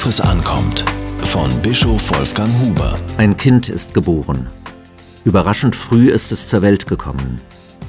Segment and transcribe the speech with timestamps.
[0.00, 0.86] Worauf es ankommt.
[1.26, 2.96] Von Bischof Wolfgang Huber.
[3.18, 4.46] Ein Kind ist geboren.
[5.24, 7.38] Überraschend früh ist es zur Welt gekommen.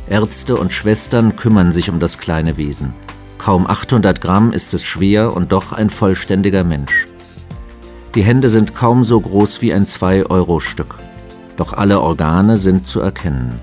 [0.10, 2.94] Ärzte und Schwestern kümmern sich um das kleine Wesen.
[3.38, 7.08] Kaum 800 Gramm ist es schwer und doch ein vollständiger Mensch.
[8.14, 10.98] Die Hände sind kaum so groß wie ein 2-Euro-Stück.
[11.56, 13.58] Doch alle Organe sind zu erkennen.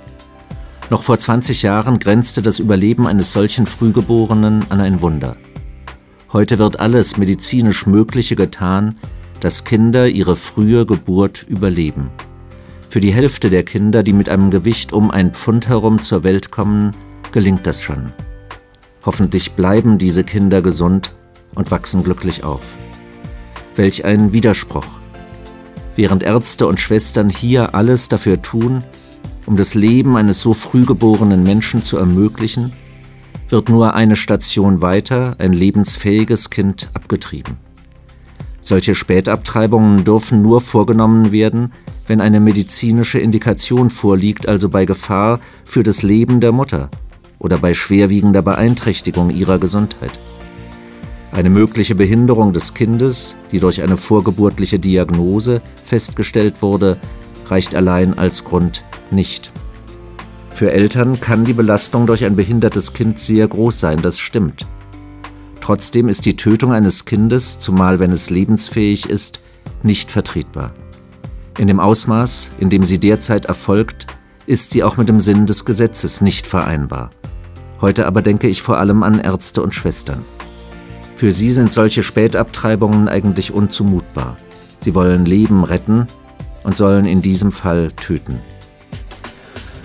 [0.89, 5.37] Noch vor 20 Jahren grenzte das Überleben eines solchen Frühgeborenen an ein Wunder.
[6.31, 8.97] Heute wird alles medizinisch Mögliche getan,
[9.41, 12.11] dass Kinder ihre frühe Geburt überleben.
[12.91, 16.51] Für die Hälfte der Kinder, die mit einem Gewicht um ein Pfund herum zur Welt
[16.51, 16.91] kommen,
[17.33, 18.13] gelingt das schon.
[19.07, 21.15] Hoffentlich bleiben diese Kinder gesund
[21.55, 22.77] und wachsen glücklich auf.
[23.75, 25.01] Welch ein Widerspruch.
[25.97, 28.85] Während Ärzte und Schwestern hier alles dafür tun,
[29.47, 32.73] um das Leben eines so früh geborenen Menschen zu ermöglichen,
[33.49, 37.57] wird nur eine Station weiter ein lebensfähiges Kind abgetrieben.
[38.61, 41.73] Solche Spätabtreibungen dürfen nur vorgenommen werden,
[42.07, 46.91] wenn eine medizinische Indikation vorliegt, also bei Gefahr für das Leben der Mutter
[47.39, 50.19] oder bei schwerwiegender Beeinträchtigung ihrer Gesundheit.
[51.33, 56.99] Eine mögliche Behinderung des Kindes, die durch eine vorgeburtliche Diagnose festgestellt wurde,
[57.47, 59.53] reicht allein als Grund nicht.
[60.59, 64.67] Für Eltern kann die Belastung durch ein behindertes Kind sehr groß sein, das stimmt.
[65.61, 69.41] Trotzdem ist die Tötung eines Kindes, zumal wenn es lebensfähig ist,
[69.85, 70.73] nicht vertretbar.
[71.59, 74.09] In dem Ausmaß, in dem sie derzeit erfolgt,
[74.47, 77.11] ist sie auch mit dem Sinn des Gesetzes nicht vereinbar.
[77.81, 80.25] Heute aber denke ich vor allem an Ärzte und Schwestern.
[81.15, 84.37] Für sie sind solche Spätabtreibungen eigentlich unzumutbar.
[84.81, 86.09] Sie wollen Leben retten
[86.65, 88.41] und sollen in diesem Fall töten.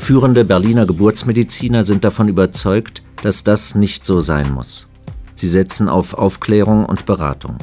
[0.03, 4.89] Führende Berliner Geburtsmediziner sind davon überzeugt, dass das nicht so sein muss.
[5.33, 7.55] Sie setzen auf Aufklärung und Beratung.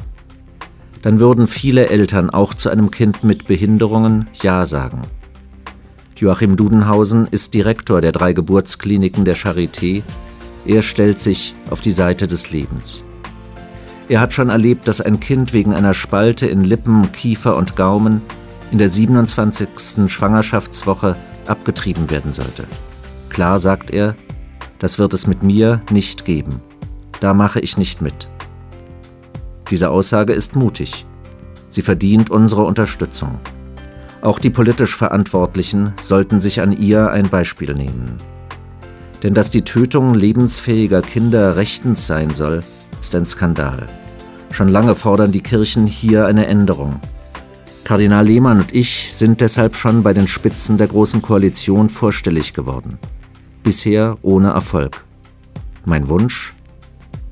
[1.03, 5.03] Dann würden viele Eltern auch zu einem Kind mit Behinderungen Ja sagen.
[6.15, 10.01] Joachim Dudenhausen ist Direktor der drei Geburtskliniken der Charité.
[10.65, 13.05] Er stellt sich auf die Seite des Lebens.
[14.09, 18.23] Er hat schon erlebt, dass ein Kind wegen einer Spalte in Lippen, Kiefer und Gaumen
[18.71, 20.07] in der 27.
[20.07, 21.15] Schwangerschaftswoche
[21.49, 22.65] abgetrieben werden sollte.
[23.29, 24.15] Klar sagt er,
[24.79, 26.61] das wird es mit mir nicht geben.
[27.19, 28.27] Da mache ich nicht mit.
[29.69, 31.05] Diese Aussage ist mutig.
[31.69, 33.39] Sie verdient unsere Unterstützung.
[34.21, 38.17] Auch die politisch Verantwortlichen sollten sich an ihr ein Beispiel nehmen.
[39.23, 42.63] Denn dass die Tötung lebensfähiger Kinder rechtens sein soll,
[42.99, 43.85] ist ein Skandal.
[44.51, 46.99] Schon lange fordern die Kirchen hier eine Änderung.
[47.91, 52.97] Kardinal Lehmann und ich sind deshalb schon bei den Spitzen der Großen Koalition vorstellig geworden.
[53.63, 55.03] Bisher ohne Erfolg.
[55.83, 56.53] Mein Wunsch?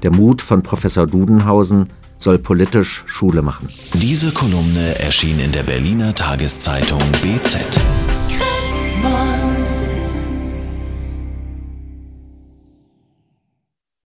[0.04, 1.88] Der Mut von Professor Dudenhausen
[2.18, 3.70] soll politisch Schule machen.
[3.94, 7.80] Diese Kolumne erschien in der Berliner Tageszeitung BZ.